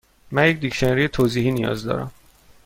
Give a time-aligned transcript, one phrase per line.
[0.31, 2.11] من یک دیکشنری توضیحی نیاز دارم.